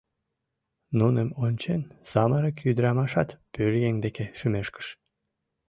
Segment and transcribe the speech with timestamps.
[0.99, 4.87] Нуным ончен, самырык ӱдырамашат пӧръеҥ деке шӱмешкыш.